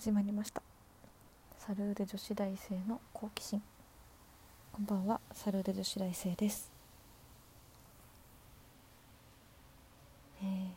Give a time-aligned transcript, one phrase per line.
[0.00, 0.62] 始まりました。
[1.58, 3.62] サルーレ女子大生の好奇心。
[4.72, 5.20] こんばんは。
[5.30, 6.72] サルーレ女子大生です。
[10.42, 10.68] えー、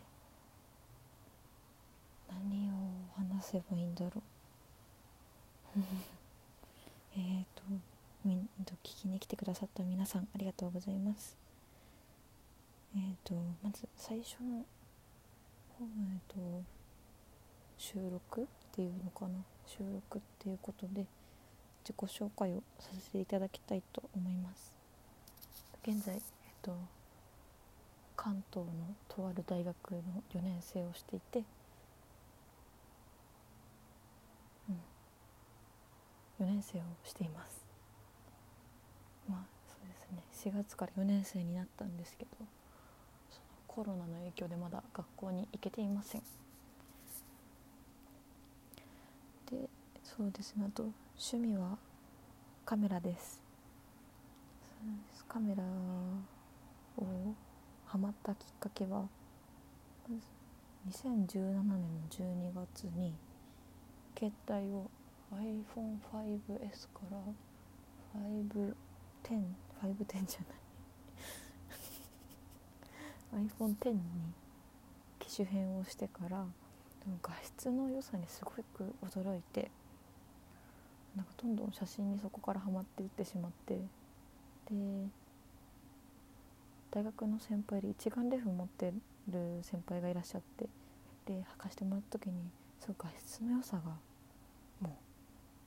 [2.28, 2.74] 何を
[3.15, 4.22] 話せばいいんだろ
[5.78, 5.79] う。
[7.15, 7.63] えっと
[8.26, 11.37] みんと聞きに来てくださった皆さんありがとうございます。
[12.94, 14.65] えっ、ー、とまず最初の
[15.79, 16.62] えっ、ー、と
[17.77, 19.36] 収録っていうのかな
[19.68, 21.05] 収録っていうことで
[21.84, 24.73] 自己紹介をさせていただきたいと思います。
[25.88, 26.22] 現在、えっ
[26.63, 26.76] と、
[28.16, 28.73] 関東の
[29.08, 30.02] とある大学の
[30.34, 31.44] 4年生をしていて、
[36.40, 37.63] うん、4年生をしています。
[39.30, 40.52] まあそうですね。
[40.52, 42.32] 4月から4年生になったんですけど
[43.30, 46.21] そのコロナの影響でまだ学校に行けていません
[49.54, 49.70] で
[50.16, 50.65] そうですね。
[50.68, 50.84] あと
[51.18, 51.76] 趣味は
[52.65, 53.41] カメラです。
[55.27, 55.63] カメラ
[56.98, 57.04] を
[57.87, 59.07] ハマったきっかけは
[60.87, 61.68] 2017年の
[62.12, 63.15] 12月に
[64.16, 64.92] 携帯を
[65.32, 67.18] iPhone5S から
[68.22, 68.76] 510
[69.82, 70.42] 510じゃ
[73.34, 73.48] ない。
[73.59, 74.00] iPhone10 に
[75.18, 76.46] 機種変をしてから
[77.24, 78.64] 画質の良さにすごく
[79.04, 79.72] 驚いて
[81.16, 83.75] なんかどんどん写真にそこからハマっていってしまって。
[83.75, 83.81] で
[86.92, 88.94] 大学の先輩で一眼レフ持って
[89.30, 90.67] る先輩がいらっしゃって。
[91.25, 92.36] で履かしてもらった時に
[92.80, 93.84] すごい画質の良さが
[94.81, 94.91] もう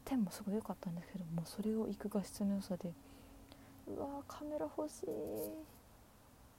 [0.05, 2.92] 点もすごい良かったんですけどもうそれをいく画質の良さで
[3.89, 5.08] うわカメラ欲しいっ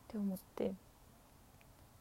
[0.07, 0.73] て思って。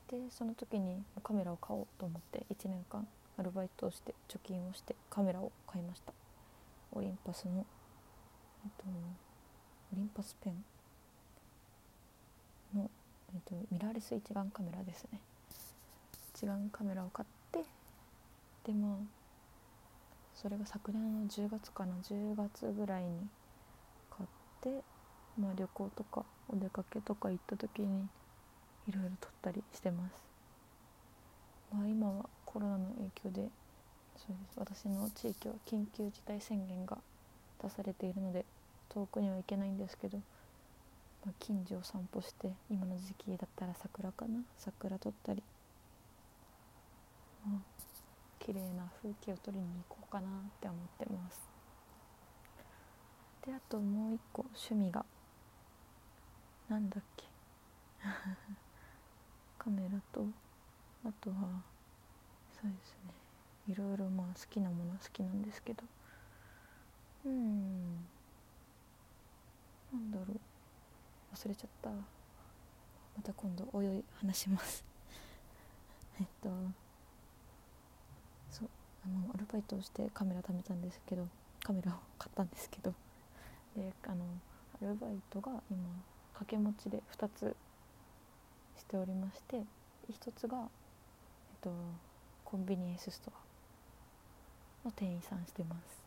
[0.09, 3.07] でその時にカメラを買おうと思って1年間
[3.39, 6.13] アルバイトをして貯金をしてカメラを買いました。
[6.93, 7.65] オリンパスの、
[8.65, 8.85] えっと、
[9.93, 10.65] オリンパスペン
[12.75, 12.91] の、
[13.35, 15.21] えっと、ミラーレス一眼カメラですね
[16.35, 17.65] 一眼カメラを買って
[18.65, 18.97] でまあ
[20.35, 23.27] それが昨年の10月かな10月ぐらいに
[24.11, 24.29] 買っ
[24.61, 24.83] て
[25.39, 28.07] まあ旅行とかお出かけとか行った時に
[28.89, 30.27] いろいろ撮ったりしてます。
[31.73, 33.49] まあ、今はコロナの影響で
[34.17, 34.85] そうです。
[34.85, 36.99] 私の地域は緊急事態宣言が
[37.63, 38.45] 出されているので
[38.89, 40.19] 遠くには行けないんですけど、
[41.25, 44.41] まあ、近所を散歩して今の時期だったら桜かな？
[44.59, 45.43] 桜撮ったり、
[47.47, 47.61] まあ、
[48.39, 51.41] 綺麗な風景を撮りに行こうかなって思ってます。
[53.47, 55.05] であともう一個趣味が。
[56.69, 57.27] なんだっけ？
[59.59, 60.27] カメラと
[61.05, 61.63] あとは
[62.61, 63.26] そうですね。
[63.69, 65.83] いろいろまあ好きなものは好きなんですけど。
[67.25, 67.97] うん。
[69.93, 71.35] なんだろう。
[71.35, 71.91] 忘れちゃった。
[71.91, 71.97] ま
[73.23, 74.85] た今度おいおい話します。
[76.21, 76.49] えっと。
[78.51, 78.69] そう。
[79.05, 81.27] あのアルバイトをしてカメラ貯めたんですけど。
[81.63, 82.95] カメラを買ったんですけど。
[83.75, 84.25] であの
[84.81, 85.83] アルバイトが今
[86.35, 87.57] 掛け持ちで2つ
[88.79, 89.65] しておりまして。
[90.13, 90.67] 一つが、えっ
[91.61, 91.73] と、
[92.45, 93.46] コンビニエンスストア。
[94.87, 96.01] の店員さんしてます。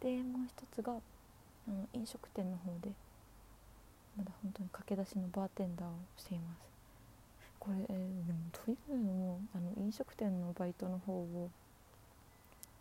[0.00, 0.96] でもう一つがあ
[1.70, 2.90] の飲食店の方で
[4.16, 6.68] まだ本当に駆け出しのバーテンダーをしています。
[7.60, 11.50] これ、えー、でもというのもあの飲食店のバイトの方を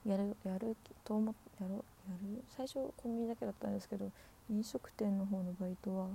[0.05, 4.09] やるやると思やろやる最初コンビニだけだったんですけど
[4.49, 6.07] 飲食店の方のバイトは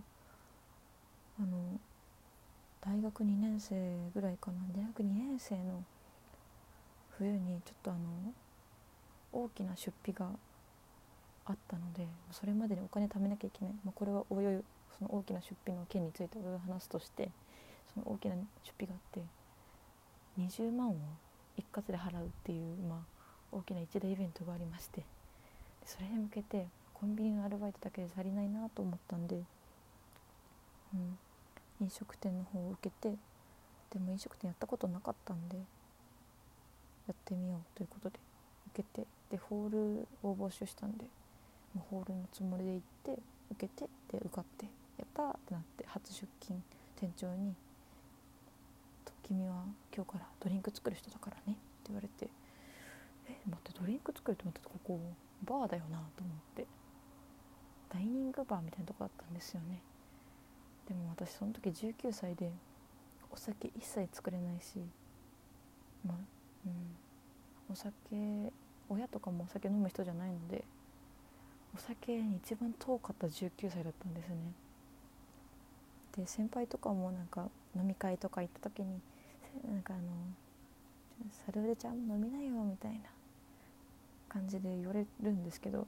[1.39, 1.79] あの
[2.81, 3.75] 大学2年生
[4.15, 5.85] ぐらいかな大学2年生の
[7.19, 8.01] 冬にちょっとあの
[9.33, 10.27] 大きな出費が
[11.47, 14.63] あったのでそれまでにお金貯めなきゃいけない、まあ、これはおいおい
[14.99, 17.31] その大きな出費の件についておいおい話すとして
[17.95, 18.41] その大きな出
[18.77, 19.23] 費があって
[20.39, 20.95] 20万を
[21.57, 22.99] 一括で払うっていう、まあ、
[23.51, 25.03] 大きな一大イベントがありまして
[25.85, 29.37] それに向けてコンビニのアルバイトだけで足りないなと思ったんで、
[30.95, 31.19] うん、
[31.81, 33.17] 飲食店の方を受けて
[33.93, 35.63] でも飲食店やったことなかったんでや
[37.13, 38.19] ってみようということで
[38.73, 41.07] 受けてでホールを募集したんで
[41.91, 44.67] ホールのつもりで行って受けてで受かって
[44.99, 46.63] やったってなって初出勤
[46.97, 47.55] 店長に
[49.25, 49.65] 「君は
[49.95, 52.29] 今日からドリンク作る人だからね」って言われて
[53.27, 54.61] 「え待ってドリンク作るって思った？
[54.61, 55.01] らここ
[55.45, 56.67] バーだよな」と思って
[57.89, 59.81] ダイニングバーみたいなとこだったんですよね。
[60.89, 62.53] でも私その時19歳で
[63.31, 64.79] お酒一切作れないし
[66.05, 66.17] まあ
[66.67, 66.97] うん
[67.71, 68.53] お酒
[68.93, 70.65] 親とかもお酒飲む人じゃないので
[71.75, 74.37] お酒に一番遠かった19歳だったんですね。
[76.17, 79.01] で先輩とかもなんか飲み会とか行った時に
[79.67, 80.03] なんかあの
[81.47, 83.01] 「サルデちゃん飲みなよ」みたいな
[84.29, 85.87] 感じで言われるんですけど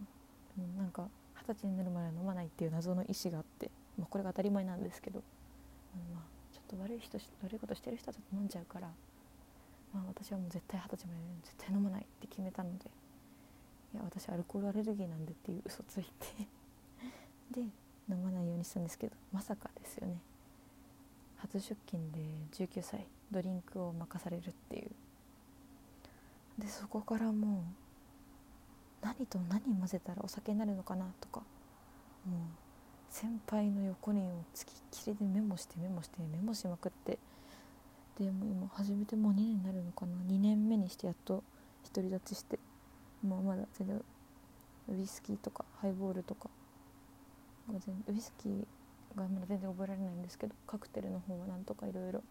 [0.78, 5.22] なんか二十歳になるまでは飲まないっていう謎の意思があって、まあ、これが当たり前なんですけど、
[6.14, 6.22] まあ、
[6.54, 8.90] ちょっと悪い人悪いことしてる人はちょっと飲んじゃうから、
[9.94, 12.86] まあ、私はもう絶対二十歳まで絶対飲まないって決めたので
[13.94, 16.48] いや私アルコールアレルギーなんでっていう嘘ついて。
[17.52, 17.60] で
[18.08, 20.20] 飲まないようにしたんですけどまさかですよね。
[21.36, 22.20] 初出勤で
[22.52, 24.90] 19歳ドリンクを任されるっていう。
[26.58, 31.40] でそこからもう何と何混ぜたらお酒になるのかなとか
[32.26, 32.38] もう
[33.10, 37.18] 先輩の横にをつきっきりでメモしてメモしてメモしまくって
[38.18, 40.16] でも今始めてもう2年になるのかな。
[40.28, 41.42] 2年目にしてやっと
[41.92, 42.58] 独り立ちして
[43.22, 44.00] もうまだ全然
[44.88, 46.48] ウイスキーとかハイボールとか
[47.68, 48.60] ウイスキー
[49.16, 52.22] がまだ全然覚えられないんですけどカクテルの方はなんとかいろいろ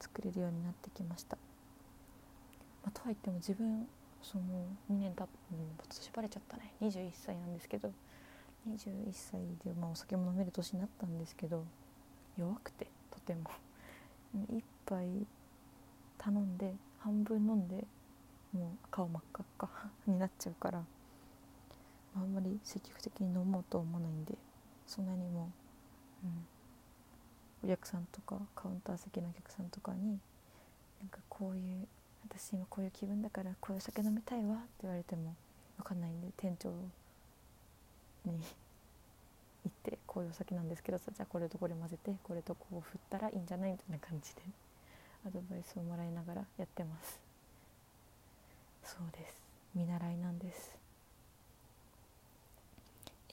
[0.00, 1.36] 作れるようになってきました、
[2.82, 3.86] まあ、とはいっても自分
[4.22, 4.44] その
[4.90, 6.74] 2年たって今年バレちゃったね。
[6.82, 7.92] 21歳なんですけど
[8.68, 11.64] 21歳で、まあ、お酒も飲める年になったんですけど
[12.36, 13.50] 弱くてとても。
[14.36, 15.26] 1杯
[16.18, 17.84] 頼んで半分飲んで
[18.52, 20.84] もう顔真っ赤っか になっちゃうから
[22.14, 24.36] あんまり積極的に飲もうと思わないんで
[24.86, 25.50] そんなにも、
[26.24, 30.20] うん、お客さんとかカウンター席のお客さんとかに
[31.00, 31.88] なんかこういう
[32.22, 35.34] 私今こういう気分だからこういう酒飲みたいわって言われても
[35.78, 36.70] 分かんないんで店長
[38.24, 38.40] に
[40.20, 44.42] ういうお酒なんですけどさじゃあこれとこれ混ぜてこれとこう振ったらいいんじゃないみたいな感じで
[45.26, 47.20] アドバイスをもらいながらやってます。
[48.82, 49.42] そうです。
[49.74, 50.76] 見習いなんです。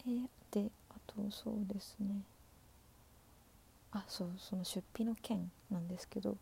[0.05, 2.21] えー、であとそうですね。
[3.91, 6.35] あそうその出費の件なんですけど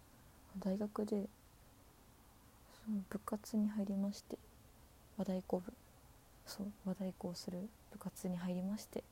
[0.60, 1.28] 大学で
[2.86, 4.38] その部活に入りまして
[5.18, 5.74] 和太鼓部。
[6.46, 7.58] そう和太鼓をする
[7.92, 9.04] 部活に入りまして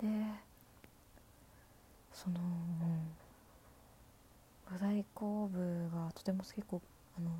[0.00, 0.06] で
[2.12, 2.36] その
[4.70, 6.80] 和太鼓部がとても結構
[7.18, 7.30] あの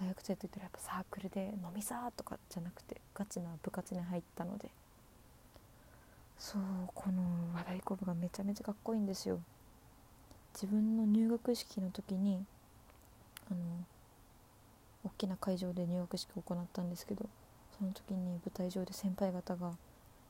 [0.00, 4.68] 大学生といったらやっぱサークルで飲みさとかじゃなくてガチな部活に入ったので
[6.38, 6.62] そう
[6.94, 7.22] この
[7.54, 9.38] 和太鼓部がめちゃめちゃかっこいいんですよ。
[10.54, 12.44] 自分の入学式の時に
[13.50, 13.60] あの
[15.04, 17.26] 大きな会場で入学式を行ったんですけど
[17.78, 19.72] その時に舞台上で先輩方が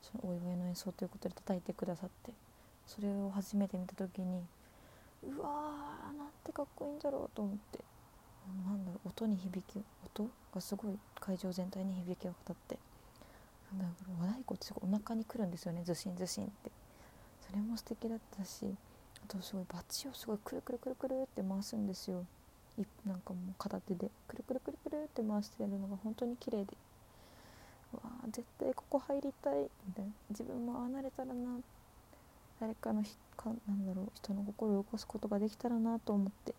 [0.03, 2.31] そのお祝いの演奏ということで叩いてくださって
[2.85, 4.43] それを初めて見た時に
[5.23, 7.79] うわーなんてかっこいいんだろうと思って
[8.67, 12.77] なんだろう音に響き音がすごい会場全体に響き渡って
[13.79, 16.71] なんだろう和太鼓ってすごいお腹にくるんですよねずしんずしんって。
[17.47, 18.65] それも素敵だったし
[19.23, 22.25] あとすごいバチをすごいくるくるくるくるって回すんですよ。
[23.05, 26.73] なんかもう片手でくるくるくるくるって回してるのが本当に綺麗で。
[27.97, 29.55] わー絶対ここ入りたい。
[29.61, 30.11] みたいな。
[30.29, 31.59] 自分もああなれたらな。
[32.59, 36.53] 誰かのひかなんだろう人の心を動かすことができたらなと思って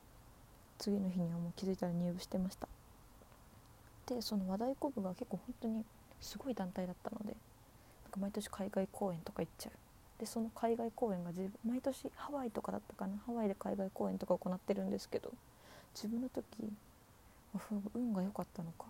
[0.76, 2.68] 次の日にはもう気づいたら入部してました。
[4.06, 5.84] でその和太鼓部が結構本当に
[6.20, 7.34] すごい団体だったのでなん
[8.10, 9.72] か毎年海外公演とか行っちゃう。
[10.20, 13.16] でその海外公演が自分毎年ハワイとかだったかな。
[13.24, 15.32] ハワイで海外公演とか行ってるんですけど
[15.94, 16.44] 自分の時
[17.94, 18.86] 運が良かったのか。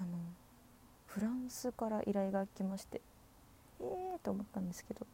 [0.00, 0.08] あの
[1.16, 3.00] フランスから依頼が来まして
[3.80, 5.06] ええー、と思ったんですけど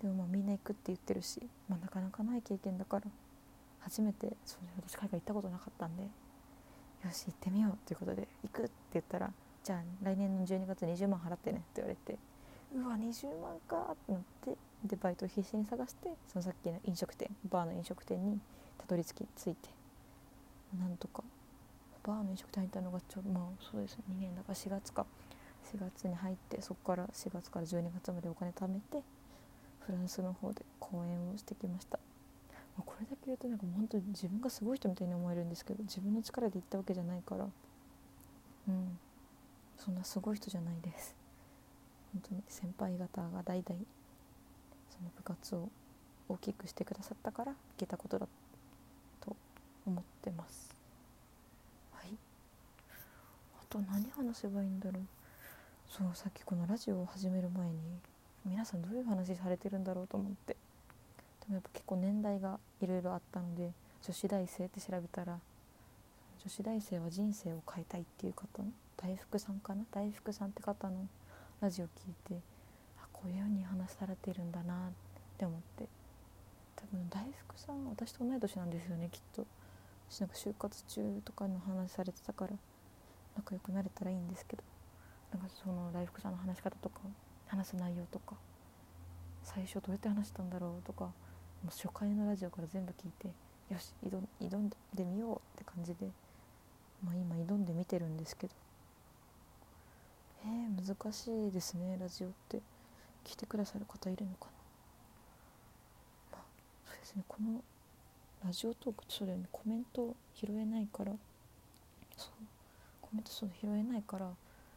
[0.00, 3.04] でもまあみんな行くって言ってるし、まあ、なかなかない経験だから
[3.80, 6.08] 初めてそう私海外行ったことなかったんでよ
[7.12, 9.30] し行ってみようということで行くって言ったら
[9.62, 12.18] じゃあ来年の12月20万払ってねって言われて
[12.74, 18.38] うわ20万かってなってでバイトを必死に探してそのさっきの飲食店バーの飲食店に
[18.78, 19.68] たどり着き着いて
[20.80, 21.22] なんとか
[22.08, 24.04] バーの飲食店入ったのがちょまあそうですね。
[24.16, 25.04] 2年だから4月か。
[25.68, 29.02] 4月に入ってそこから4月から12月までお金貯めて
[29.80, 31.98] フランスの方で公演をしてきました、
[32.76, 37.44] まあ、これだけ言うとなんか本当に自分がすごい人みたいに思えるんですけど自分の力で行ったわけじゃないから。
[37.44, 38.98] うん。
[39.76, 41.14] そんなすごい人じゃないです。
[42.12, 43.80] 本当に先輩方が代々
[44.90, 45.68] その部活を
[46.28, 48.26] 大きくしてくださったから行けたことだ
[49.20, 49.36] と
[49.86, 50.77] 思ってます。
[53.68, 55.02] と何話せばいいんだろう。
[55.88, 57.74] そうさっきこのラジオを始める前に
[58.44, 60.56] 皆さんどういう話されてるんだろうと思って。
[61.40, 63.72] でもやっぱ結構年代がいろいろあったので
[64.02, 65.38] 女子大生って調べたら
[66.42, 69.84] 女子大生は人生を変えたいっていう方の大福さんかな？
[69.90, 71.06] 大福さんって方の
[71.60, 71.90] ラジオ聞い
[72.28, 72.40] て
[73.02, 74.76] あこういうふうに話されてるんだなっ
[75.36, 75.86] て思って。
[76.76, 79.46] 多分大福さん私と同い年なんですよねきっと。
[80.08, 82.52] 私なんか就活中とかの話されてたから。
[83.38, 84.62] 仲良くなれたらいいんですけど
[85.32, 87.00] なんかその大福さんの話し方とか
[87.46, 88.34] 話す内容とか
[89.42, 91.12] 最初どうやって話したんだろうとかも
[91.66, 93.28] う初回のラジオから全部聞いて
[93.72, 96.10] よし挑挑んでみようって感じで、
[97.04, 98.52] まあ、今挑んでみてるんですけど
[100.44, 102.60] えー、難しいですねラジオって。
[103.28, 104.46] 聞いてくださる方いるのか
[106.32, 106.38] な。
[106.38, 106.42] まあ
[106.86, 107.62] そうですねこの
[108.42, 111.12] ラジオトークそうだよねコメント拾えないから
[112.16, 112.30] そう
[113.08, 114.30] コメントそう拾えないから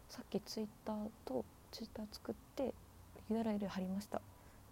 [0.08, 0.96] さっきツイッター
[1.26, 2.74] とツイッター作って
[3.30, 4.22] URL 貼りました。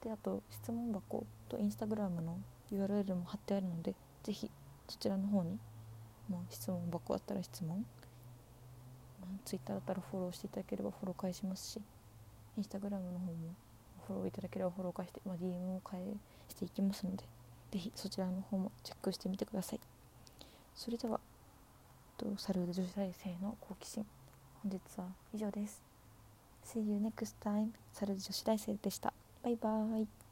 [0.01, 2.37] であと質問箱とインスタグラムの
[2.71, 4.49] URL も貼ってあるのでぜひ
[4.87, 5.59] そちらの方に、
[6.29, 7.85] まあ、質問箱あったら質問、
[9.19, 11.81] まあ、Twitter だったらフォローしていただければフォロー返しますし
[12.57, 13.33] インスタグラムの方も
[14.07, 15.99] フォローいただければフォロー返して、まあ、DM を返
[16.47, 17.23] していきますので
[17.71, 19.79] ぜひそちらの方もチェックしてみてください。
[20.73, 21.19] それでは
[22.37, 24.05] サルード女子大生の好奇心。
[24.61, 25.81] 本日は以上です。
[26.65, 29.13] See you next time サルード女子大生でした。
[29.41, 30.28] バイバーイ。